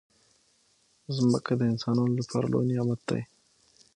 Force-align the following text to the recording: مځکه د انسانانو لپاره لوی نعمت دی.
مځکه 1.19 1.53
د 1.57 1.61
انسانانو 1.71 2.17
لپاره 2.19 2.45
لوی 2.51 2.65
نعمت 2.71 2.99
دی. 3.09 3.21